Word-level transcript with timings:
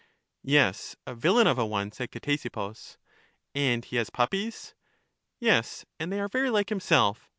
Yes, 0.41 0.95
a 1.05 1.13
villain 1.13 1.45
of 1.45 1.59
a 1.59 1.65
one, 1.67 1.91
said 1.91 2.09
Ctesippus. 2.09 2.97
And 3.53 3.85
he 3.85 3.97
has 3.97 4.09
puppies? 4.09 4.73
Yes, 5.39 5.85
and 5.99 6.11
they 6.11 6.19
are 6.19 6.27
very 6.27 6.49
like 6.49 6.69
himself. 6.69 7.29